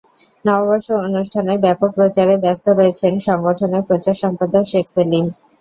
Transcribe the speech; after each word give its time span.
নববর্ষ 0.45 0.87
অনুষ্ঠানের 1.01 1.57
ব্যাপক 1.65 1.89
প্রচারে 1.97 2.35
ব্যস্ত 2.43 2.65
রয়েছেন 2.71 3.13
সংগঠনের 3.27 3.83
প্রচার 3.89 4.15
সম্পাদক 4.23 4.63
শেখ 4.71 4.85
সেলিম। 4.89 5.25